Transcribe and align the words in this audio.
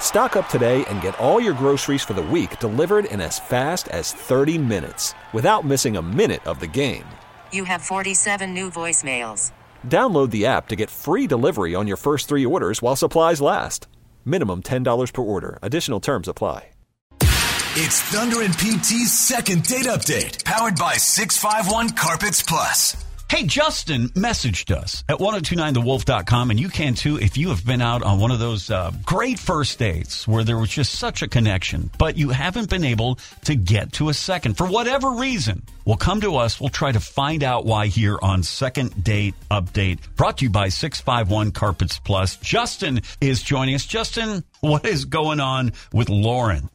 Stock 0.00 0.36
up 0.36 0.48
today 0.48 0.84
and 0.86 1.02
get 1.02 1.18
all 1.18 1.38
your 1.38 1.52
groceries 1.52 2.02
for 2.02 2.14
the 2.14 2.22
week 2.22 2.58
delivered 2.60 3.04
in 3.04 3.20
as 3.20 3.38
fast 3.38 3.88
as 3.88 4.12
30 4.12 4.56
minutes 4.56 5.12
without 5.34 5.66
missing 5.66 5.98
a 5.98 6.02
minute 6.02 6.46
of 6.46 6.60
the 6.60 6.66
game. 6.66 7.04
You 7.52 7.64
have 7.64 7.82
47 7.82 8.54
new 8.54 8.70
voicemails. 8.70 9.52
Download 9.86 10.30
the 10.30 10.46
app 10.46 10.68
to 10.68 10.76
get 10.76 10.88
free 10.88 11.26
delivery 11.26 11.74
on 11.74 11.86
your 11.86 11.98
first 11.98 12.28
three 12.28 12.46
orders 12.46 12.80
while 12.80 12.96
supplies 12.96 13.42
last. 13.42 13.88
Minimum 14.24 14.62
$10 14.62 15.12
per 15.12 15.22
order. 15.22 15.58
Additional 15.60 16.00
terms 16.00 16.28
apply. 16.28 16.70
It's 17.78 18.00
Thunder 18.00 18.40
and 18.40 18.56
PT's 18.56 19.12
second 19.12 19.64
date 19.64 19.84
update, 19.84 20.42
powered 20.44 20.76
by 20.76 20.94
651 20.94 21.90
Carpets 21.90 22.42
Plus. 22.42 23.05
Hey, 23.28 23.42
Justin 23.42 24.08
messaged 24.10 24.70
us 24.70 25.02
at 25.08 25.18
1029thewolf.com, 25.18 26.52
and 26.52 26.60
you 26.60 26.68
can 26.68 26.94
too 26.94 27.18
if 27.18 27.36
you 27.36 27.48
have 27.48 27.66
been 27.66 27.82
out 27.82 28.04
on 28.04 28.20
one 28.20 28.30
of 28.30 28.38
those 28.38 28.70
uh, 28.70 28.92
great 29.04 29.40
first 29.40 29.80
dates 29.80 30.28
where 30.28 30.44
there 30.44 30.56
was 30.56 30.70
just 30.70 30.92
such 30.92 31.22
a 31.22 31.28
connection, 31.28 31.90
but 31.98 32.16
you 32.16 32.28
haven't 32.28 32.70
been 32.70 32.84
able 32.84 33.18
to 33.42 33.56
get 33.56 33.94
to 33.94 34.10
a 34.10 34.14
second 34.14 34.56
for 34.56 34.68
whatever 34.68 35.10
reason. 35.10 35.64
Well, 35.84 35.96
come 35.96 36.20
to 36.20 36.36
us. 36.36 36.60
We'll 36.60 36.68
try 36.68 36.92
to 36.92 37.00
find 37.00 37.42
out 37.42 37.64
why 37.64 37.88
here 37.88 38.16
on 38.22 38.44
Second 38.44 39.02
Date 39.02 39.34
Update, 39.50 39.98
brought 40.14 40.38
to 40.38 40.44
you 40.44 40.50
by 40.50 40.68
651 40.68 41.50
Carpets 41.50 41.98
Plus. 41.98 42.36
Justin 42.36 43.00
is 43.20 43.42
joining 43.42 43.74
us. 43.74 43.84
Justin, 43.84 44.44
what 44.60 44.86
is 44.86 45.04
going 45.04 45.40
on 45.40 45.72
with 45.92 46.08
Lauren? 46.08 46.70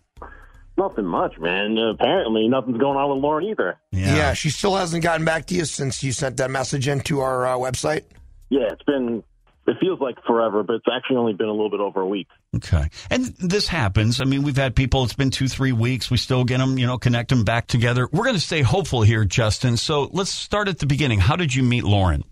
Nothing 0.81 1.05
much, 1.05 1.37
man. 1.37 1.77
Apparently, 1.77 2.47
nothing's 2.47 2.79
going 2.79 2.97
on 2.97 3.13
with 3.13 3.23
Lauren 3.23 3.45
either. 3.45 3.77
Yeah. 3.91 4.33
she 4.33 4.49
still 4.49 4.75
hasn't 4.75 5.03
gotten 5.03 5.23
back 5.23 5.45
to 5.47 5.53
you 5.53 5.65
since 5.65 6.03
you 6.03 6.11
sent 6.11 6.37
that 6.37 6.49
message 6.49 6.87
into 6.87 7.19
our 7.19 7.45
uh, 7.45 7.55
website. 7.55 8.01
Yeah, 8.49 8.69
it's 8.71 8.81
been. 8.81 9.23
It 9.67 9.77
feels 9.79 9.99
like 9.99 10.15
forever, 10.25 10.63
but 10.63 10.77
it's 10.77 10.87
actually 10.91 11.17
only 11.17 11.33
been 11.33 11.49
a 11.49 11.51
little 11.51 11.69
bit 11.69 11.81
over 11.81 12.01
a 12.01 12.07
week. 12.07 12.27
Okay. 12.55 12.89
And 13.11 13.25
this 13.25 13.67
happens. 13.67 14.19
I 14.19 14.23
mean, 14.23 14.41
we've 14.41 14.57
had 14.57 14.75
people, 14.75 15.03
it's 15.03 15.13
been 15.13 15.29
two, 15.29 15.47
three 15.47 15.71
weeks. 15.71 16.09
We 16.09 16.17
still 16.17 16.43
get 16.45 16.57
them, 16.57 16.79
you 16.79 16.87
know, 16.87 16.97
connect 16.97 17.29
them 17.29 17.43
back 17.43 17.67
together. 17.67 18.09
We're 18.11 18.23
going 18.23 18.35
to 18.35 18.41
stay 18.41 18.63
hopeful 18.63 19.03
here, 19.03 19.23
Justin. 19.23 19.77
So 19.77 20.09
let's 20.11 20.31
start 20.31 20.67
at 20.67 20.79
the 20.79 20.87
beginning. 20.87 21.19
How 21.19 21.35
did 21.35 21.53
you 21.53 21.61
meet 21.61 21.83
Lauren? 21.83 22.23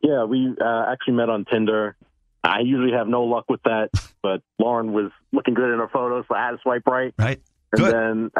Yeah, 0.00 0.24
we 0.24 0.54
uh, 0.64 0.84
actually 0.92 1.14
met 1.14 1.28
on 1.28 1.44
Tinder. 1.44 1.96
I 2.44 2.60
usually 2.60 2.92
have 2.92 3.08
no 3.08 3.24
luck 3.24 3.46
with 3.48 3.62
that, 3.64 3.88
but 4.22 4.42
Lauren 4.60 4.92
was 4.92 5.10
looking 5.32 5.54
good 5.54 5.72
in 5.72 5.80
her 5.80 5.88
photos, 5.88 6.24
so 6.28 6.36
I 6.36 6.44
had 6.46 6.50
to 6.52 6.58
swipe 6.62 6.86
right. 6.86 7.12
Right. 7.18 7.40
And 7.76 7.82
Good. 7.82 7.92
then, 7.92 8.30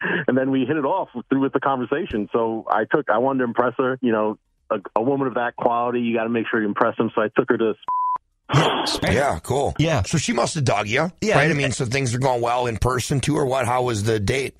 and 0.28 0.36
then 0.36 0.50
we 0.50 0.64
hit 0.66 0.76
it 0.76 0.84
off 0.84 1.08
through 1.30 1.40
with 1.40 1.52
the 1.52 1.60
conversation. 1.60 2.28
So 2.32 2.66
I 2.68 2.84
took, 2.84 3.08
I 3.08 3.18
wanted 3.18 3.38
to 3.38 3.44
impress 3.44 3.72
her. 3.78 3.98
You 4.02 4.12
know, 4.12 4.38
a, 4.70 4.76
a 4.96 5.02
woman 5.02 5.26
of 5.28 5.34
that 5.34 5.56
quality, 5.56 6.00
you 6.00 6.14
got 6.14 6.24
to 6.24 6.28
make 6.28 6.46
sure 6.50 6.60
you 6.60 6.68
impress 6.68 6.96
them. 6.96 7.10
So 7.14 7.22
I 7.22 7.28
took 7.34 7.48
her 7.48 7.58
to. 7.58 7.74
Yeah, 9.02 9.40
cool. 9.42 9.74
Yeah. 9.78 10.02
So 10.02 10.18
she 10.18 10.32
must 10.32 10.54
have 10.54 10.64
dug 10.64 10.86
you, 10.86 11.10
Yeah. 11.20 11.36
right? 11.36 11.50
I 11.50 11.54
mean, 11.54 11.72
so 11.72 11.84
things 11.84 12.14
are 12.14 12.18
going 12.20 12.40
well 12.40 12.66
in 12.66 12.76
person 12.76 13.20
too, 13.20 13.36
or 13.36 13.44
what? 13.46 13.66
How 13.66 13.82
was 13.82 14.04
the 14.04 14.20
date? 14.20 14.54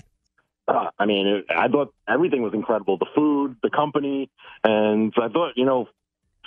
Uh, 0.67 0.89
I 0.99 1.05
mean, 1.05 1.27
it, 1.27 1.45
I 1.49 1.69
thought 1.69 1.93
everything 2.09 2.41
was 2.41 2.53
incredible. 2.53 2.97
The 2.97 3.05
food, 3.15 3.55
the 3.63 3.69
company, 3.69 4.29
and 4.65 5.13
I 5.15 5.29
thought, 5.29 5.53
you 5.55 5.63
know, 5.65 5.87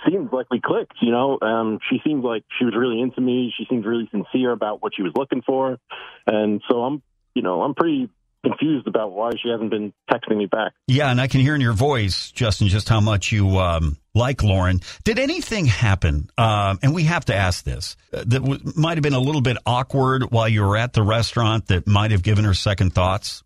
seems 0.06 0.30
like 0.32 0.46
we 0.50 0.60
clicked. 0.60 0.94
You 1.00 1.12
know, 1.12 1.38
um, 1.40 1.78
she 1.88 2.00
seemed 2.04 2.22
like 2.24 2.44
she 2.58 2.66
was 2.66 2.74
really 2.76 3.00
into 3.00 3.22
me. 3.22 3.52
She 3.56 3.64
seemed 3.70 3.86
really 3.86 4.08
sincere 4.10 4.52
about 4.52 4.82
what 4.82 4.92
she 4.94 5.02
was 5.02 5.12
looking 5.16 5.40
for, 5.40 5.78
and 6.26 6.60
so 6.70 6.82
I'm, 6.82 7.02
you 7.34 7.42
know, 7.42 7.62
I'm 7.62 7.74
pretty 7.74 8.10
confused 8.44 8.86
about 8.86 9.12
why 9.12 9.30
she 9.42 9.50
hasn't 9.50 9.70
been 9.70 9.92
texting 10.10 10.36
me 10.36 10.46
back. 10.46 10.72
Yeah, 10.86 11.10
and 11.10 11.20
I 11.20 11.26
can 11.26 11.40
hear 11.40 11.54
in 11.54 11.60
your 11.60 11.72
voice, 11.72 12.30
Justin, 12.30 12.68
just 12.68 12.88
how 12.88 13.00
much 13.00 13.32
you 13.32 13.58
um, 13.58 13.98
like 14.14 14.42
Lauren. 14.42 14.80
Did 15.04 15.18
anything 15.18 15.66
happen? 15.66 16.30
Um, 16.38 16.78
and 16.82 16.94
we 16.94 17.04
have 17.04 17.26
to 17.26 17.34
ask 17.34 17.64
this 17.64 17.96
uh, 18.12 18.24
that 18.26 18.40
w- 18.40 18.60
might 18.76 18.96
have 18.96 19.02
been 19.02 19.14
a 19.14 19.20
little 19.20 19.42
bit 19.42 19.56
awkward 19.66 20.30
while 20.30 20.48
you 20.48 20.62
were 20.62 20.76
at 20.76 20.92
the 20.92 21.02
restaurant 21.02 21.66
that 21.66 21.86
might 21.86 22.12
have 22.12 22.22
given 22.22 22.44
her 22.44 22.54
second 22.54 22.94
thoughts. 22.94 23.42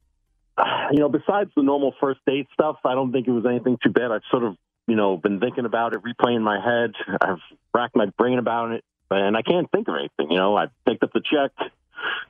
you 0.93 1.01
know, 1.01 1.09
besides 1.09 1.51
the 1.57 1.63
normal 1.63 1.95
first 2.01 2.21
date 2.27 2.47
stuff, 2.53 2.77
I 2.85 2.95
don't 2.95 3.13
think 3.13 3.27
it 3.27 3.33
was 3.33 3.45
anything 3.47 3.79
too 3.83 3.91
bad. 3.91 4.13
I've 4.13 4.23
sort 4.31 4.45
of, 4.45 4.57
you 4.87 4.95
know, 4.95 5.17
been 5.17 5.41
thinking 5.41 5.65
about 5.65 5.95
it, 5.95 6.01
replaying 6.03 6.43
my 6.43 6.61
head. 6.65 6.93
I've 7.21 7.41
racked 7.75 7.97
my 7.97 8.07
brain 8.17 8.39
about 8.39 8.71
it, 8.73 8.85
and 9.11 9.37
I 9.37 9.43
can't 9.43 9.69
think 9.73 9.89
of 9.89 9.95
anything. 9.95 10.31
You 10.31 10.39
know, 10.39 10.57
I 10.57 10.67
picked 10.87 11.03
up 11.03 11.13
the 11.13 11.21
check, 11.21 11.51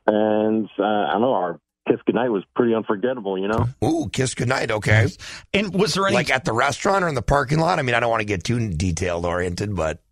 and 0.06 0.68
uh, 0.78 0.82
I 0.82 1.12
don't 1.12 1.22
know 1.22 1.32
our 1.32 1.60
kiss 1.88 2.00
goodnight 2.06 2.30
was 2.30 2.44
pretty 2.56 2.74
unforgettable. 2.74 3.38
You 3.38 3.48
know, 3.48 3.68
Ooh, 3.84 4.08
kiss 4.12 4.34
goodnight. 4.34 4.70
Okay. 4.70 5.08
And 5.52 5.74
was 5.74 5.94
there 5.94 6.06
any? 6.06 6.14
Like 6.14 6.30
at 6.30 6.44
the 6.44 6.52
restaurant 6.52 7.04
or 7.04 7.08
in 7.08 7.14
the 7.14 7.22
parking 7.22 7.58
lot? 7.58 7.78
I 7.78 7.82
mean, 7.82 7.94
I 7.94 8.00
don't 8.00 8.10
want 8.10 8.20
to 8.20 8.26
get 8.26 8.44
too 8.44 8.70
detailed 8.70 9.24
oriented, 9.24 9.74
but 9.74 10.02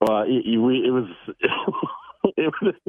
uh, 0.00 0.22
it, 0.22 0.46
it, 0.46 0.58
we- 0.58 0.84
it 0.86 0.90
was. 0.90 1.08
it 2.36 2.52
was 2.62 2.74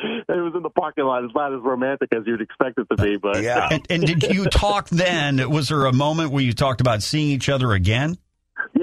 It 0.00 0.24
was 0.28 0.52
in 0.54 0.62
the 0.62 0.70
parking 0.70 1.04
lot. 1.04 1.24
It's 1.24 1.34
not 1.34 1.52
as 1.52 1.60
romantic 1.60 2.10
as 2.12 2.22
you'd 2.26 2.40
expect 2.40 2.78
it 2.78 2.86
to 2.90 3.02
be, 3.02 3.16
but 3.16 3.42
yeah. 3.42 3.68
and, 3.70 3.86
and 3.90 4.06
did 4.06 4.34
you 4.34 4.44
talk 4.46 4.88
then? 4.90 5.50
Was 5.50 5.68
there 5.70 5.86
a 5.86 5.92
moment 5.92 6.30
where 6.30 6.42
you 6.42 6.52
talked 6.52 6.80
about 6.80 7.02
seeing 7.02 7.28
each 7.30 7.48
other 7.48 7.72
again? 7.72 8.16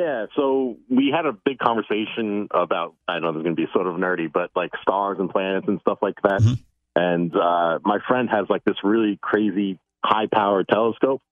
Yeah, 0.05 0.27
so 0.35 0.77
we 0.87 1.11
had 1.15 1.25
a 1.25 1.33
big 1.33 1.57
conversation 1.57 2.47
about 2.53 2.93
I 3.07 3.17
know 3.17 3.31
this 3.31 3.39
is 3.39 3.43
going 3.43 3.55
to 3.55 3.61
be 3.65 3.67
sort 3.73 3.87
of 3.87 3.95
nerdy, 3.95 4.31
but 4.31 4.51
like 4.55 4.69
stars 4.83 5.17
and 5.19 5.31
planets 5.31 5.65
and 5.67 5.79
stuff 5.81 5.97
like 5.99 6.21
that. 6.21 6.41
Mhm. 6.41 6.59
And 6.95 7.35
uh, 7.35 7.79
my 7.83 7.97
friend 8.07 8.29
has 8.29 8.45
like 8.47 8.63
this 8.63 8.75
really 8.83 9.17
crazy 9.19 9.79
high 10.03 10.27
powered 10.31 10.67
telescope. 10.67 11.23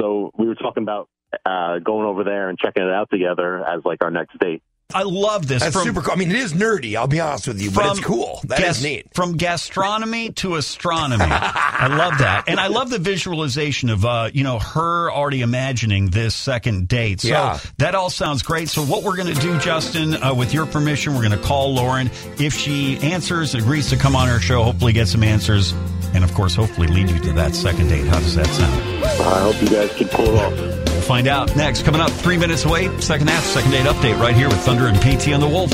So 0.00 0.30
we 0.38 0.46
were 0.46 0.54
talking 0.54 0.84
about 0.84 1.10
uh, 1.44 1.80
going 1.80 2.06
over 2.06 2.24
there 2.24 2.48
and 2.48 2.58
checking 2.58 2.82
it 2.82 2.90
out 2.90 3.10
together 3.10 3.62
as 3.62 3.84
like 3.84 4.02
our 4.02 4.10
next 4.10 4.38
date. 4.38 4.62
I 4.94 5.02
love 5.02 5.46
this. 5.46 5.62
That's 5.62 5.74
from, 5.76 5.84
super 5.84 6.00
cool. 6.00 6.14
I 6.14 6.16
mean, 6.16 6.30
it 6.30 6.36
is 6.36 6.54
nerdy. 6.54 6.96
I'll 6.96 7.06
be 7.06 7.20
honest 7.20 7.46
with 7.46 7.60
you, 7.60 7.70
but 7.70 7.84
it's 7.90 8.00
cool. 8.00 8.40
That 8.44 8.58
is 8.60 8.64
gas- 8.64 8.82
neat. 8.82 9.06
From 9.12 9.36
gastronomy 9.36 10.30
to 10.36 10.54
astronomy. 10.56 11.26
I 11.28 11.88
love 11.94 12.16
that. 12.20 12.44
And 12.48 12.58
I 12.58 12.68
love 12.68 12.88
the 12.88 12.98
visualization 12.98 13.90
of, 13.90 14.06
uh, 14.06 14.30
you 14.32 14.44
know, 14.44 14.58
her 14.58 15.12
already 15.12 15.42
imagining 15.42 16.06
this 16.08 16.34
second 16.34 16.88
date. 16.88 17.20
So 17.20 17.28
Yeah. 17.28 17.58
that 17.76 17.94
all 17.94 18.08
sounds 18.08 18.42
great. 18.42 18.70
So 18.70 18.82
what 18.82 19.02
we're 19.02 19.16
going 19.16 19.34
to 19.34 19.38
do, 19.42 19.58
Justin, 19.58 20.22
uh, 20.22 20.32
with 20.32 20.54
your 20.54 20.64
permission, 20.64 21.12
we're 21.14 21.28
going 21.28 21.38
to 21.38 21.46
call 21.46 21.74
Lauren. 21.74 22.10
If 22.38 22.54
she 22.54 22.96
answers, 23.00 23.54
agrees 23.54 23.90
to 23.90 23.98
come 23.98 24.16
on 24.16 24.30
our 24.30 24.40
show, 24.40 24.62
hopefully 24.64 24.94
get 24.94 25.06
some 25.08 25.22
answers. 25.22 25.74
And 26.14 26.24
of 26.24 26.32
course, 26.32 26.54
hopefully 26.54 26.86
lead 26.86 27.10
you 27.10 27.18
to 27.18 27.32
that 27.34 27.54
second 27.54 27.88
date. 27.88 28.06
How 28.06 28.20
does 28.20 28.36
that 28.36 28.46
sound? 28.46 29.04
I 29.04 29.40
hope 29.42 29.60
you 29.60 29.68
guys 29.68 29.92
can 29.94 30.08
pull 30.08 30.24
it 30.34 30.34
off. 30.34 30.67
We'll 31.08 31.16
find 31.16 31.28
out 31.28 31.56
next. 31.56 31.86
Coming 31.86 32.02
up 32.02 32.10
three 32.10 32.36
minutes 32.36 32.66
away, 32.66 32.86
second 33.00 33.30
half, 33.30 33.42
second 33.42 33.70
date 33.70 33.86
update 33.86 34.20
right 34.20 34.34
here 34.34 34.46
with 34.46 34.58
Thunder 34.58 34.88
and 34.88 34.98
PT 34.98 35.32
on 35.32 35.40
the 35.40 35.48
Wolf. 35.48 35.70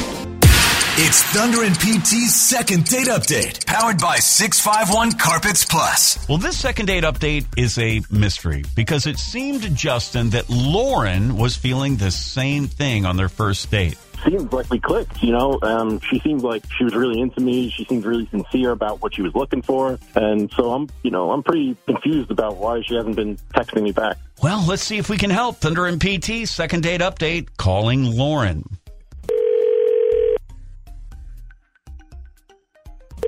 It's 0.97 1.25
Thunder 1.25 1.65
and 1.65 1.77
PT's 1.77 2.33
second 2.33 2.84
date 2.84 3.09
update, 3.09 3.66
powered 3.66 3.98
by 3.98 4.19
651 4.19 5.19
Carpets 5.19 5.65
Plus. 5.65 6.28
Well, 6.28 6.39
this 6.39 6.57
second 6.57 6.86
date 6.86 7.03
update 7.03 7.47
is 7.57 7.78
a 7.78 8.01
mystery 8.13 8.63
because 8.77 9.09
it 9.09 9.19
seemed 9.19 9.63
to 9.65 9.71
Justin 9.71 10.31
that 10.31 10.48
Lauren 10.48 11.37
was 11.37 11.57
feeling 11.57 11.97
the 11.97 12.13
same 12.13 12.69
thing 12.69 13.04
on 13.04 13.16
their 13.16 13.28
first 13.28 13.72
date. 13.72 13.98
Seems 14.25 14.53
like 14.53 14.71
we 14.71 14.78
clicked, 14.78 15.21
you 15.21 15.33
know. 15.33 15.59
Um, 15.63 15.98
she 15.98 16.21
seemed 16.21 16.42
like 16.42 16.63
she 16.78 16.84
was 16.84 16.95
really 16.95 17.21
into 17.21 17.41
me. 17.41 17.71
She 17.71 17.84
seemed 17.87 18.04
really 18.04 18.27
sincere 18.27 18.71
about 18.71 19.03
what 19.03 19.16
she 19.16 19.22
was 19.22 19.34
looking 19.34 19.63
for, 19.63 19.98
and 20.15 20.48
so 20.53 20.71
I'm, 20.71 20.89
you 21.03 21.10
know, 21.10 21.33
I'm 21.33 21.42
pretty 21.42 21.77
confused 21.87 22.30
about 22.30 22.57
why 22.57 22.83
she 22.83 22.95
hasn't 22.95 23.16
been 23.16 23.37
texting 23.53 23.83
me 23.83 23.91
back. 23.91 24.16
Well, 24.42 24.65
let's 24.66 24.83
see 24.83 24.98
if 24.98 25.09
we 25.09 25.16
can 25.16 25.31
help. 25.31 25.57
Thunder 25.59 25.86
and 25.86 26.01
PT, 26.01 26.47
second 26.48 26.83
date 26.83 27.01
update, 27.01 27.48
calling 27.57 28.04
Lauren. 28.04 28.65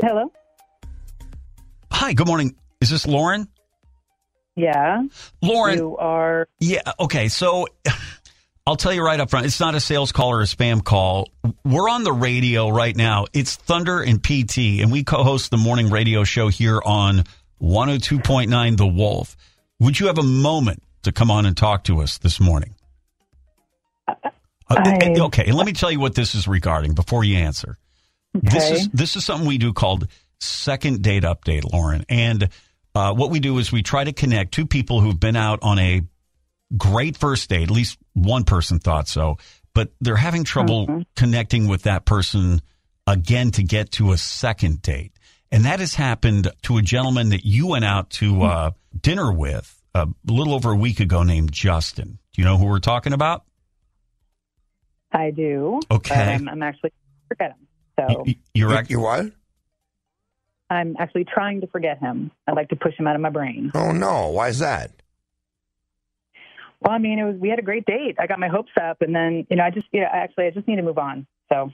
Hello. 0.02 0.30
Hi, 1.90 2.12
good 2.12 2.26
morning. 2.26 2.54
Is 2.80 2.90
this 2.90 3.06
Lauren? 3.06 3.48
Yeah. 4.54 5.02
Lauren, 5.42 5.78
You 5.78 5.96
are. 5.96 6.48
yeah, 6.60 6.82
okay. 7.00 7.28
So 7.28 7.66
I'll 8.66 8.76
tell 8.76 8.92
you 8.92 9.02
right 9.04 9.18
up 9.18 9.30
front, 9.30 9.46
it's 9.46 9.60
not 9.60 9.74
a 9.74 9.80
sales 9.80 10.12
call 10.12 10.30
or 10.32 10.40
a 10.42 10.44
spam 10.44 10.84
call. 10.84 11.30
We're 11.64 11.88
on 11.88 12.04
the 12.04 12.12
radio 12.12 12.68
right 12.68 12.94
now. 12.94 13.26
It's 13.32 13.54
Thunder 13.56 14.00
and 14.02 14.22
PT, 14.22 14.80
and 14.82 14.92
we 14.92 15.04
co-host 15.04 15.50
the 15.50 15.56
morning 15.56 15.88
radio 15.90 16.24
show 16.24 16.48
here 16.48 16.80
on 16.84 17.24
102.9 17.62 18.76
The 18.76 18.86
Wolf. 18.86 19.36
Would 19.78 19.98
you 20.00 20.06
have 20.08 20.18
a 20.18 20.22
moment 20.22 20.82
to 21.06 21.12
come 21.12 21.30
on 21.30 21.46
and 21.46 21.56
talk 21.56 21.84
to 21.84 22.00
us 22.02 22.18
this 22.18 22.38
morning? 22.38 22.74
Uh, 24.06 24.14
I- 24.68 25.14
okay, 25.26 25.44
and 25.46 25.54
let 25.56 25.66
me 25.66 25.72
tell 25.72 25.90
you 25.90 25.98
what 26.00 26.14
this 26.14 26.34
is 26.34 26.46
regarding 26.46 26.94
before 26.94 27.24
you 27.24 27.36
answer. 27.36 27.78
This 28.34 28.70
is 28.70 28.88
this 28.90 29.16
is 29.16 29.24
something 29.24 29.48
we 29.48 29.58
do 29.58 29.72
called 29.72 30.08
second 30.40 31.02
date 31.02 31.22
update, 31.22 31.72
Lauren. 31.72 32.04
And 32.08 32.48
uh, 32.94 33.14
what 33.14 33.30
we 33.30 33.40
do 33.40 33.58
is 33.58 33.72
we 33.72 33.82
try 33.82 34.04
to 34.04 34.12
connect 34.12 34.52
two 34.52 34.66
people 34.66 35.00
who've 35.00 35.18
been 35.18 35.36
out 35.36 35.60
on 35.62 35.78
a 35.78 36.02
great 36.76 37.16
first 37.16 37.48
date. 37.48 37.62
At 37.64 37.70
least 37.70 37.98
one 38.12 38.44
person 38.44 38.78
thought 38.78 39.08
so, 39.08 39.38
but 39.74 39.90
they're 40.00 40.16
having 40.16 40.44
trouble 40.44 41.04
connecting 41.16 41.66
with 41.68 41.82
that 41.84 42.04
person 42.04 42.60
again 43.06 43.52
to 43.52 43.62
get 43.62 43.92
to 43.92 44.12
a 44.12 44.18
second 44.18 44.82
date. 44.82 45.12
And 45.52 45.64
that 45.64 45.80
has 45.80 45.94
happened 45.94 46.50
to 46.62 46.76
a 46.76 46.82
gentleman 46.82 47.30
that 47.30 47.44
you 47.44 47.68
went 47.68 47.84
out 47.84 48.10
to 48.10 48.42
uh, 48.42 48.70
dinner 49.00 49.32
with 49.32 49.72
uh, 49.72 49.75
a 49.96 50.32
little 50.32 50.54
over 50.54 50.70
a 50.72 50.76
week 50.76 51.00
ago 51.00 51.22
named 51.22 51.52
Justin. 51.52 52.18
Do 52.32 52.42
you 52.42 52.44
know 52.44 52.56
who 52.58 52.66
we're 52.66 52.78
talking 52.80 53.12
about? 53.12 53.44
I 55.12 55.30
do. 55.30 55.80
Okay. 55.90 56.14
I'm, 56.34 56.48
I'm 56.48 56.62
actually 56.62 56.92
forget 57.28 57.52
him. 57.52 57.66
So 57.98 58.22
Y- 58.26 58.36
You're 58.54 58.70
You, 58.70 58.76
act- 58.76 58.90
you 58.90 59.00
what? 59.00 59.26
I'm 60.68 60.96
actually 60.98 61.24
trying 61.24 61.60
to 61.60 61.66
forget 61.68 61.98
him. 61.98 62.30
I'd 62.46 62.56
like 62.56 62.68
to 62.70 62.76
push 62.76 62.94
him 62.98 63.06
out 63.06 63.14
of 63.14 63.22
my 63.22 63.30
brain. 63.30 63.70
Oh 63.74 63.92
no, 63.92 64.28
why 64.30 64.48
is 64.48 64.58
that? 64.58 64.90
Well, 66.80 66.92
I 66.92 66.98
mean, 66.98 67.18
it 67.18 67.24
was 67.24 67.36
we 67.36 67.48
had 67.48 67.58
a 67.58 67.62
great 67.62 67.86
date. 67.86 68.16
I 68.18 68.26
got 68.26 68.38
my 68.38 68.48
hopes 68.48 68.72
up, 68.80 69.00
and 69.00 69.14
then 69.14 69.46
you 69.48 69.56
know, 69.56 69.64
I 69.64 69.70
just 69.70 69.86
yeah, 69.92 70.08
actually, 70.12 70.46
I 70.46 70.50
just 70.50 70.66
need 70.68 70.76
to 70.76 70.82
move 70.82 70.98
on. 70.98 71.26
So 71.48 71.70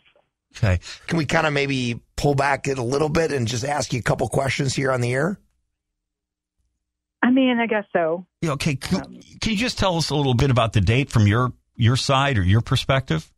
okay. 0.57 0.79
Can 1.07 1.17
we 1.17 1.25
kind 1.25 1.47
of 1.47 1.53
maybe 1.55 2.01
pull 2.17 2.35
back 2.35 2.69
it 2.69 2.79
a 2.79 2.83
little 2.83 3.09
bit 3.09 3.33
and 3.33 3.49
just 3.49 3.65
ask 3.65 3.93
you 3.93 3.99
a 3.99 4.03
couple 4.03 4.29
questions 4.29 4.75
here 4.75 4.93
on 4.93 5.01
the 5.01 5.13
air? 5.13 5.39
I 7.23 7.31
mean, 7.31 7.59
I 7.59 7.67
guess 7.67 7.85
so. 7.93 8.27
Yeah, 8.41 8.53
Okay, 8.53 8.75
can, 8.75 9.23
can 9.41 9.53
you 9.53 9.57
just 9.57 9.79
tell 9.79 9.97
us 9.97 10.11
a 10.11 10.17
little 10.17 10.35
bit 10.35 10.51
about 10.51 10.73
the 10.73 10.81
date 10.81 11.11
from 11.11 11.27
your 11.27 11.53
your 11.77 11.97
side 11.97 12.37
or 12.37 12.43
your 12.43 12.61
perspective? 12.61 13.33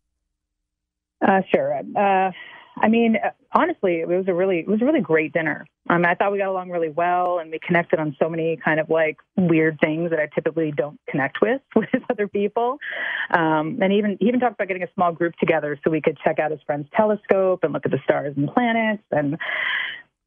Uh, 1.27 1.41
sure. 1.55 1.75
Uh, 1.97 2.33
I 2.77 2.89
mean, 2.89 3.17
uh, 3.17 3.31
honestly, 3.53 4.01
it 4.01 4.09
was 4.09 4.25
a 4.27 4.35
really 4.35 4.61
it 4.61 4.69
was 4.69 4.83
a 4.83 4.85
really 4.85 5.01
great 5.01 5.33
dinner. 5.33 5.67
Um, 5.89 6.05
I 6.05 6.15
thought 6.15 6.33
we 6.33 6.39
got 6.39 6.49
along 6.49 6.71
really 6.71 6.89
well, 6.89 7.39
and 7.39 7.51
we 7.51 7.59
connected 7.65 8.01
on 8.01 8.17
so 8.21 8.29
many 8.29 8.59
kind 8.63 8.81
of 8.81 8.91
like 8.91 9.19
weird 9.37 9.79
things 9.81 10.11
that 10.11 10.19
I 10.19 10.29
typically 10.35 10.73
don't 10.73 10.99
connect 11.09 11.41
with 11.41 11.61
with 11.77 11.89
other 12.11 12.27
people. 12.27 12.79
Um, 13.31 13.79
and 13.81 13.93
even 13.93 14.17
he 14.19 14.27
even 14.29 14.41
talked 14.41 14.55
about 14.55 14.69
getting 14.69 14.83
a 14.83 14.93
small 14.95 15.13
group 15.13 15.35
together 15.37 15.79
so 15.85 15.91
we 15.91 16.01
could 16.01 16.19
check 16.25 16.39
out 16.39 16.51
his 16.51 16.61
friend's 16.67 16.89
telescope 16.97 17.61
and 17.63 17.73
look 17.73 17.85
at 17.85 17.93
the 17.93 18.01
stars 18.05 18.35
and 18.37 18.49
planets. 18.53 19.03
And 19.13 19.37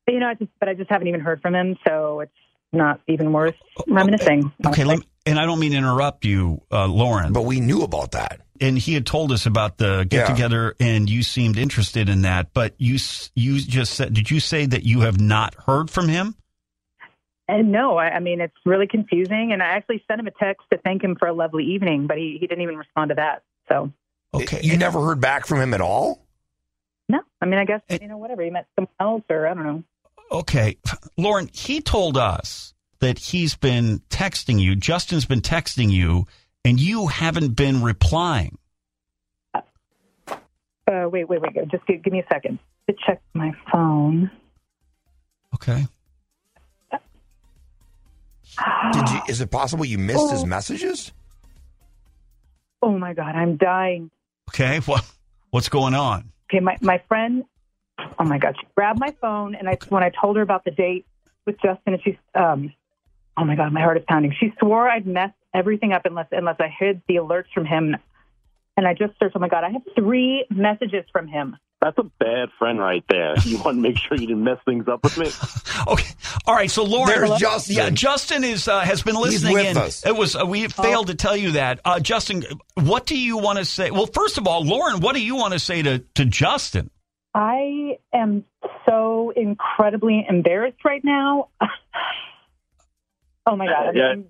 you 0.08 0.20
know, 0.20 0.28
I 0.28 0.36
just 0.36 0.52
but 0.60 0.70
I 0.70 0.74
just 0.74 0.90
haven't 0.90 1.08
even 1.08 1.20
heard 1.20 1.42
from 1.42 1.54
him, 1.54 1.76
so 1.86 2.22
it's 2.22 2.32
not 2.74 3.00
even 3.08 3.32
worth 3.32 3.56
reminiscing. 3.88 4.52
Okay, 4.66 4.84
let 4.84 5.00
me, 5.00 5.06
and 5.26 5.40
I 5.40 5.46
don't 5.46 5.60
mean 5.60 5.72
to 5.72 5.78
interrupt 5.78 6.26
you, 6.26 6.62
uh, 6.72 6.88
Lauren, 6.88 7.34
But 7.34 7.44
we 7.44 7.60
knew 7.60 7.82
about 7.84 8.12
that. 8.12 8.42
and 8.60 8.78
he 8.78 8.94
had 8.94 9.06
told 9.06 9.32
us 9.32 9.46
about 9.46 9.78
the 9.78 10.06
get 10.10 10.28
together, 10.28 10.76
and 10.80 11.10
you 11.10 11.24
seemed 11.24 11.58
interested 11.58 12.10
in 12.10 12.24
that. 12.24 12.54
But 12.54 12.76
you 12.78 12.98
you 13.36 13.60
just 13.60 13.94
said, 13.94 14.14
did 14.14 14.30
you 14.32 14.40
say 14.40 14.66
that 14.66 14.84
you 14.84 15.02
have 15.02 15.20
not 15.20 15.56
heard 15.66 15.90
from 15.90 16.08
him? 16.08 16.36
And 17.50 17.72
no, 17.72 17.96
I, 17.98 18.16
I 18.16 18.20
mean 18.20 18.42
it's 18.42 18.56
really 18.66 18.88
confusing. 18.88 19.52
And 19.54 19.64
I 19.64 19.68
actually 19.68 20.04
sent 20.08 20.20
him 20.20 20.28
a 20.28 20.32
text 20.32 20.64
to 20.72 20.78
thank 20.80 21.02
him 21.04 21.16
for 21.16 21.28
a 21.30 21.34
lovely 21.34 21.64
evening, 21.64 22.06
but 22.08 22.18
he, 22.18 22.38
he 22.40 22.48
didn't 22.48 22.62
even 22.64 22.76
respond 22.78 23.10
to 23.10 23.16
that. 23.16 23.44
So 23.70 23.92
Okay, 24.34 24.60
You 24.62 24.76
never 24.78 25.02
heard 25.06 25.22
back 25.22 25.46
from 25.46 25.62
him 25.62 25.74
at 25.74 25.80
all? 25.82 26.26
no, 27.10 27.20
I 27.42 27.46
mean 27.46 27.58
I 27.60 27.64
guess 27.66 27.80
And- 27.88 28.02
you 28.02 28.08
know 28.10 28.18
whatever 28.18 28.44
he 28.44 28.50
met 28.50 28.68
someone 28.76 28.92
else 29.00 29.24
or 29.30 29.48
I 29.48 29.54
don't 29.54 29.64
know. 29.64 29.84
Okay, 30.32 30.78
Lauren, 31.18 31.50
he 31.54 31.82
told 31.82 32.18
us 32.18 32.74
that 33.00 33.18
he's 33.18 33.56
been 33.56 34.02
texting 34.10 34.60
you. 34.60 34.76
Justin's 34.76 35.26
been 35.26 35.42
texting 35.42 35.90
you, 35.92 36.26
and 36.66 36.80
you 36.80 37.08
haven't 37.08 37.56
been 37.56 37.82
replying. 37.82 38.58
Uh, 39.54 41.08
wait, 41.10 41.28
wait, 41.28 41.42
wait. 41.42 41.54
Just 41.70 41.86
give, 41.86 42.02
give 42.04 42.14
me 42.14 42.20
a 42.20 42.26
second 42.32 42.60
to 42.90 42.96
check 43.06 43.22
my 43.34 43.52
phone. 43.72 44.32
Okay. 45.56 45.88
Did 48.94 49.10
you? 49.10 49.22
Is 49.28 49.42
it 49.42 49.52
possible 49.52 49.86
you 49.86 49.98
missed 49.98 50.32
his 50.32 50.46
messages? 50.46 51.12
Oh 52.82 52.98
my 52.98 53.14
god, 53.14 53.36
I'm 53.36 53.58
dying. 53.58 54.10
Okay. 54.50 54.80
What 54.80 55.06
what's 55.52 55.70
going 55.70 55.94
on? 55.94 56.32
Okay, 56.50 56.60
my 56.60 56.78
my 56.82 57.02
friend. 57.08 57.44
Oh 58.20 58.24
my 58.26 58.38
god, 58.38 58.56
she 58.60 58.68
grabbed 58.76 59.00
my 59.00 59.16
phone 59.22 59.56
and 59.56 59.68
I 59.68 59.78
when 59.90 60.04
I 60.04 60.10
told 60.10 60.38
her 60.38 60.42
about 60.42 60.64
the 60.66 60.72
date 60.72 61.06
with 61.46 61.56
Justin, 61.62 61.94
and 61.94 62.04
she's 62.04 62.18
um. 62.36 62.74
Oh 63.40 63.46
my 63.46 63.56
god, 63.56 63.72
my 63.72 63.82
heart 63.82 63.98
is 63.98 64.04
pounding. 64.08 64.34
She 64.40 64.52
swore 64.60 64.90
I'd 64.90 65.06
messed 65.06 65.36
everything 65.54 65.94
up 65.94 66.04
unless 66.06 66.28
unless 66.32 66.58
I 66.60 66.68
hid 66.68 67.02
the 67.08 67.16
alerts 67.16 67.52
from 67.54 67.66
him. 67.66 67.96
And 68.76 68.88
I 68.88 68.94
just 68.94 69.14
searched. 69.20 69.36
Oh 69.36 69.40
my 69.40 69.48
god, 69.48 69.64
I 69.64 69.72
have 69.72 69.82
three 69.96 70.46
messages 70.50 71.06
from 71.12 71.28
him. 71.28 71.58
That's 71.82 71.98
a 72.00 72.04
bad 72.20 72.50
friend 72.58 72.80
right 72.80 73.04
there. 73.08 73.36
You 73.46 73.58
want 73.60 73.78
to 73.78 73.82
make 73.82 73.98
sure 73.98 74.18
you 74.18 74.28
didn't 74.28 74.44
mess 74.44 74.58
things 74.66 74.88
up 74.88 75.04
with 75.04 75.18
me. 75.18 75.32
Okay. 75.88 76.12
All 76.46 76.56
right. 76.56 76.70
So 76.70 76.84
Lauren, 76.84 77.08
There's 77.08 77.40
Justin. 77.40 77.76
Yeah, 77.76 77.90
Justin 77.92 78.44
is 78.44 78.68
uh, 78.68 78.80
has 78.82 79.04
been 79.04 79.16
listening. 79.16 79.32
He's 79.32 79.44
listening 79.44 79.76
with 79.76 79.78
in. 79.78 79.84
us. 79.84 80.06
It 80.06 80.16
was 80.16 80.36
uh, 80.36 80.46
we 80.46 80.68
failed 80.68 81.08
to 81.08 81.16
tell 81.16 81.38
you 81.38 81.52
that. 81.52 81.80
Uh, 81.86 82.00
Justin, 82.00 82.44
what 82.74 83.06
do 83.06 83.18
you 83.18 83.38
want 83.38 83.60
to 83.60 83.64
say? 83.64 83.92
Well, 83.92 84.08
first 84.08 84.38
of 84.38 84.48
all, 84.48 84.66
Lauren, 84.66 85.00
what 85.00 85.14
do 85.16 85.22
you 85.22 85.36
want 85.36 85.54
to 85.54 85.60
say 85.60 85.82
to 85.84 86.00
to 86.16 86.26
Justin? 86.26 86.90
I 87.34 87.98
am 88.14 88.46
so 88.88 89.32
incredibly 89.36 90.26
embarrassed 90.28 90.84
right 90.84 91.04
now. 91.04 91.50
oh 93.46 93.56
my 93.56 93.68
god. 93.68 93.96
Yeah. 93.96 94.04
I'm- 94.10 94.26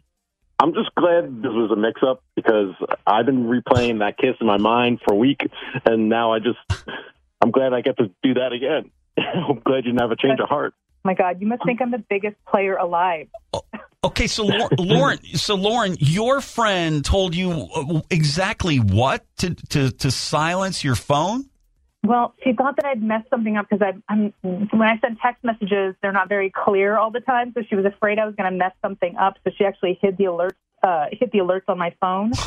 I'm 0.59 0.73
just 0.73 0.89
glad 0.95 1.43
this 1.43 1.51
was 1.51 1.69
a 1.71 1.75
mix 1.75 2.01
up 2.01 2.23
because 2.35 2.73
I've 3.05 3.27
been 3.27 3.43
replaying 3.45 3.99
that 3.99 4.17
kiss 4.17 4.33
in 4.41 4.47
my 4.47 4.57
mind 4.57 4.99
for 5.05 5.13
a 5.13 5.15
week, 5.15 5.41
and 5.85 6.09
now 6.09 6.33
I 6.33 6.39
just, 6.39 6.57
I'm 7.43 7.51
glad 7.51 7.73
I 7.73 7.81
get 7.81 7.95
to 7.97 8.09
do 8.23 8.33
that 8.33 8.53
again. 8.53 8.89
I'm 9.19 9.59
glad 9.59 9.85
you 9.85 9.91
didn't 9.91 9.99
have 10.01 10.09
a 10.09 10.15
change 10.15 10.39
of 10.39 10.49
heart. 10.49 10.73
Oh 10.75 10.81
my 11.03 11.13
god, 11.13 11.39
you 11.41 11.45
must 11.45 11.63
think 11.63 11.79
I'm 11.79 11.91
the 11.91 12.03
biggest 12.09 12.37
player 12.45 12.75
alive. 12.75 13.27
Okay, 14.03 14.25
so 14.25 14.45
Lauren, 14.79 15.19
so 15.35 15.53
Lauren, 15.53 15.95
your 15.99 16.41
friend 16.41 17.05
told 17.05 17.35
you 17.35 17.67
uh, 17.75 18.01
exactly 18.09 18.77
what 18.77 19.25
to 19.37 19.53
to 19.69 19.91
to 19.91 20.09
silence 20.09 20.83
your 20.83 20.95
phone. 20.95 21.45
Well, 22.03 22.33
she 22.43 22.53
thought 22.53 22.75
that 22.77 22.85
I'd 22.85 23.01
messed 23.01 23.29
something 23.29 23.57
up 23.57 23.67
because 23.69 23.85
I'm 24.07 24.33
when 24.41 24.87
I 24.87 24.97
send 24.99 25.17
text 25.21 25.43
messages, 25.43 25.95
they're 26.01 26.11
not 26.11 26.29
very 26.29 26.49
clear 26.51 26.97
all 26.97 27.11
the 27.11 27.19
time. 27.19 27.51
So 27.53 27.63
she 27.67 27.75
was 27.75 27.85
afraid 27.85 28.19
I 28.19 28.25
was 28.25 28.35
going 28.35 28.49
to 28.51 28.57
mess 28.57 28.71
something 28.81 29.15
up. 29.17 29.35
So 29.43 29.51
she 29.57 29.65
actually 29.65 29.97
hid 30.01 30.17
the 30.17 30.25
alerts, 30.25 30.53
uh, 30.83 31.07
hid 31.11 31.31
the 31.31 31.39
alerts 31.39 31.67
on 31.67 31.77
my 31.77 31.93
phone. 31.99 32.31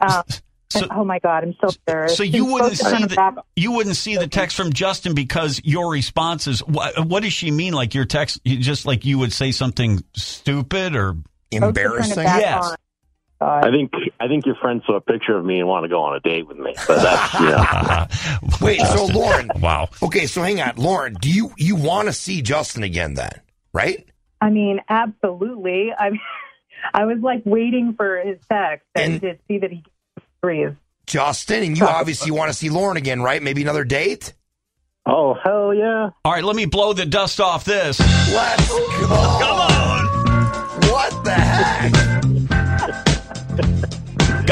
Um, 0.00 0.22
So- 0.70 0.80
and- 0.80 0.88
oh 0.92 1.04
my 1.04 1.18
god, 1.18 1.44
I'm 1.44 1.54
so 1.60 1.68
embarrassed. 1.68 2.16
So 2.16 2.24
She's 2.24 2.32
you 2.34 2.46
wouldn't 2.46 2.78
supposed 2.78 2.96
see 3.10 3.14
the 3.14 3.42
you 3.56 3.72
wouldn't 3.72 3.94
see 3.96 4.16
the 4.16 4.26
text 4.26 4.56
from 4.56 4.72
Justin 4.72 5.14
because 5.14 5.60
your 5.64 5.90
responses. 5.92 6.60
What, 6.60 7.06
what 7.06 7.22
does 7.22 7.34
she 7.34 7.50
mean? 7.50 7.74
Like 7.74 7.94
your 7.94 8.06
text, 8.06 8.42
just 8.44 8.86
like 8.86 9.04
you 9.04 9.18
would 9.18 9.34
say 9.34 9.52
something 9.52 10.02
stupid 10.14 10.96
or 10.96 11.08
supposed 11.12 11.20
to 11.50 11.58
turn 11.58 11.64
it 11.64 11.66
Embarrassing. 11.66 12.22
Yes. 12.24 12.70
on. 12.70 12.76
God. 13.42 13.66
I 13.66 13.70
think 13.70 13.92
I 14.20 14.28
think 14.28 14.46
your 14.46 14.54
friend 14.56 14.82
saw 14.86 14.96
a 14.96 15.00
picture 15.00 15.36
of 15.36 15.44
me 15.44 15.58
and 15.58 15.68
want 15.68 15.84
to 15.84 15.88
go 15.88 16.02
on 16.02 16.16
a 16.16 16.20
date 16.20 16.46
with 16.46 16.58
me. 16.58 16.74
But 16.86 17.02
that's 17.02 17.34
you 17.40 17.46
know, 17.46 18.56
Wait, 18.66 18.80
so 18.80 19.06
Lauren. 19.06 19.50
wow. 19.56 19.88
Okay, 20.02 20.26
so 20.26 20.42
hang 20.42 20.60
on, 20.60 20.74
Lauren. 20.76 21.14
Do 21.20 21.30
you 21.30 21.50
you 21.56 21.76
want 21.76 22.08
to 22.08 22.12
see 22.12 22.42
Justin 22.42 22.82
again 22.82 23.14
then? 23.14 23.32
Right? 23.72 24.06
I 24.40 24.50
mean, 24.50 24.80
absolutely. 24.88 25.92
I 25.96 26.10
I 26.94 27.04
was 27.06 27.18
like 27.20 27.42
waiting 27.44 27.94
for 27.96 28.18
his 28.20 28.38
text 28.50 28.86
and, 28.94 29.14
And- 29.14 29.20
to 29.22 29.38
see 29.48 29.58
that 29.58 29.70
he 29.70 29.84
agrees. 30.42 30.72
Justin, 31.06 31.64
and 31.64 31.76
you 31.76 31.84
obviously 31.84 32.30
want 32.30 32.48
to 32.50 32.54
see 32.54 32.70
Lauren 32.70 32.96
again, 32.96 33.22
right? 33.22 33.42
Maybe 33.42 33.60
another 33.62 33.82
date. 33.84 34.34
oh 35.04 35.34
hell 35.34 35.74
yeah. 35.74 36.10
All 36.24 36.32
right, 36.32 36.44
let 36.44 36.54
me 36.54 36.64
blow 36.66 36.92
the 36.92 37.04
dust 37.06 37.40
off 37.40 37.64
this. 37.64 37.98
Let's 38.32 38.68
go. 38.68 39.08
Come 39.08 39.58
on. 39.58 40.06
What 40.92 41.24
the 41.24 41.32
heck? 41.32 42.11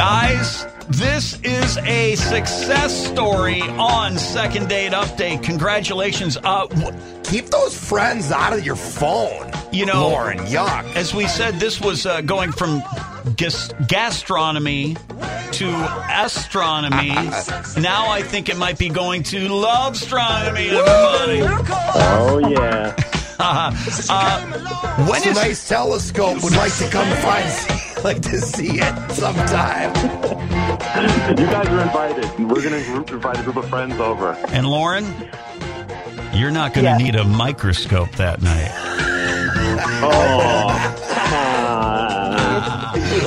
Guys, 0.01 0.67
this 0.89 1.39
is 1.43 1.77
a 1.85 2.15
success 2.17 3.07
story 3.09 3.61
on 3.61 4.17
Second 4.17 4.71
Date 4.71 4.93
Update. 4.93 5.43
Congratulations. 5.43 6.39
Uh, 6.39 6.67
w- 6.69 6.99
Keep 7.25 7.49
those 7.51 7.77
friends 7.79 8.33
out 8.33 8.55
of 8.55 8.65
your 8.65 8.77
phone. 8.77 9.53
You 9.73 9.85
know- 9.85 10.09
Lauren, 10.09 10.39
yuck. 10.47 10.97
as 10.97 11.15
we 11.15 11.27
said, 11.29 11.57
this 11.61 11.83
was 11.83 12.07
uh, 12.07 12.23
going 12.23 12.51
from 12.51 12.83
gas- 13.37 13.71
gastronomy 13.89 14.97
to 15.53 15.69
astronomy. 16.11 17.11
now 17.79 18.09
I 18.09 18.23
think 18.23 18.49
it 18.49 18.57
might 18.57 18.79
be 18.79 18.89
going 18.89 19.23
to 19.25 19.49
love 19.51 19.93
astronomy, 19.97 20.71
everybody. 20.71 21.43
Oh 21.95 22.39
yeah. 22.51 22.97
Uh, 23.43 23.71
when 25.09 25.17
It's 25.23 25.27
a 25.27 25.33
nice 25.33 25.67
telescope. 25.69 26.43
Would 26.43 26.57
like 26.57 26.75
to 26.77 26.89
come 26.91 27.09
find. 27.19 27.90
Like 28.05 28.21
to 28.23 28.39
see 28.41 28.79
it 28.81 29.11
sometime. 29.13 29.95
You 31.39 31.47
guys 31.47 31.67
are 31.69 31.81
invited. 31.83 32.25
We're 32.39 32.63
going 32.63 32.83
to 32.83 33.15
invite 33.15 33.39
a 33.39 33.43
group 33.43 33.57
of 33.57 33.69
friends 33.69 33.99
over. 34.01 34.33
And 34.49 34.67
Lauren, 34.67 35.05
you're 36.33 36.51
not 36.51 36.73
going 36.75 36.85
to 36.85 36.91
Yeah. 36.93 36.97
need 36.99 37.15
a 37.17 37.25
microscope 37.25 38.11
that 38.13 38.41
night. 38.43 38.71
Oh, 40.03 41.03
come 41.15 41.35
on. 41.35 42.31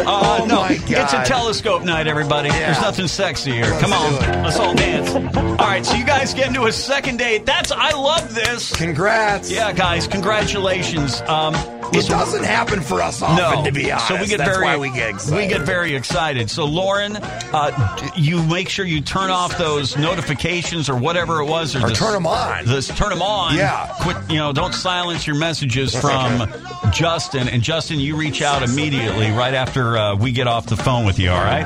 Uh, 0.06 0.46
no, 0.48 0.56
my 0.62 0.70
it's 0.72 1.14
a 1.14 1.24
telescope 1.26 1.84
night, 1.84 2.08
everybody. 2.08 2.50
There's 2.50 2.82
nothing 2.82 3.08
sexy 3.08 3.52
here. 3.52 3.66
Let's 3.66 3.82
Come 3.82 3.94
on, 3.94 4.12
do 4.12 4.18
it. 4.18 4.44
let's 4.44 4.60
all 4.60 4.74
dance. 4.74 5.14
All 5.16 5.56
right, 5.68 5.86
so 5.86 5.96
you 5.96 6.06
guys 6.06 6.34
get 6.34 6.48
into 6.48 6.66
a 6.66 6.72
second 6.72 7.18
date. 7.18 7.46
That's 7.46 7.72
I 7.72 7.92
love 7.92 8.34
this. 8.36 8.76
Congrats. 8.76 9.52
Yeah, 9.52 9.72
guys, 9.74 10.08
congratulations. 10.08 11.22
Um, 11.22 11.54
It 11.96 12.08
doesn't 12.08 12.44
happen 12.44 12.82
for 12.82 13.02
us 13.02 13.22
often, 13.22 13.38
no, 13.38 13.64
to 13.66 13.72
be 13.72 13.92
honest. 13.92 14.08
so 14.08 14.20
we 14.20 14.28
get 14.28 14.38
That's 14.40 14.50
very 14.58 14.66
why 14.66 14.78
we 14.78 14.90
get 14.92 15.10
excited. 15.10 15.36
we 15.38 15.48
get 15.48 15.62
very 15.62 15.96
excited. 15.96 16.50
So 16.50 16.66
Lauren, 16.66 17.18
uh, 17.18 18.12
you 18.16 18.42
make 18.44 18.70
sure 18.70 18.86
you 18.86 19.02
turn 19.02 19.30
off 19.30 19.58
those 19.58 19.96
notifications 19.98 20.90
or 20.90 20.96
whatever 20.98 21.40
it 21.42 21.46
was, 21.46 21.76
Or 21.76 21.88
this- 21.88 22.00
them 22.00 22.26
on. 22.28 22.66
This 22.66 22.88
turn 22.90 23.10
them 23.10 23.22
on. 23.22 23.56
Yeah. 23.56 23.88
Quit. 24.02 24.18
You 24.30 24.38
know, 24.38 24.54
don't 24.54 24.74
silence 24.74 25.26
your 25.28 25.36
messages 25.38 25.96
from 25.96 26.48
Justin. 26.92 27.48
And 27.48 27.62
Justin, 27.64 28.00
you 28.00 28.16
reach 28.16 28.42
out 28.42 28.64
immediately 28.64 29.32
right 29.32 29.54
after 29.54 29.98
uh, 29.98 30.16
we 30.16 30.32
get 30.32 30.48
off 30.48 30.66
the 30.68 30.78
phone 30.78 31.06
with 31.06 31.20
you. 31.20 31.30
All 31.32 31.44
right. 31.44 31.66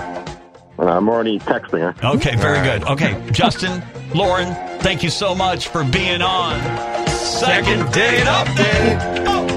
I'm 0.80 1.10
already 1.10 1.40
texting 1.40 1.80
her. 1.80 1.96
Okay, 2.16 2.36
very 2.36 2.60
All 2.60 2.64
right. 2.64 2.80
good. 2.82 2.90
Okay, 2.92 3.24
Justin, 3.32 3.82
Lauren, 4.14 4.54
thank 4.80 5.02
you 5.02 5.10
so 5.10 5.34
much 5.34 5.70
for 5.70 5.84
being 5.84 6.22
on. 6.22 6.60
Second 7.08 7.92
date 7.92 8.26
update. 8.26 9.57